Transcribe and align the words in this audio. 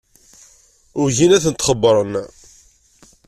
Ugin 1.01 1.35
ad 1.37 1.41
tent-xebbren. 1.43 2.13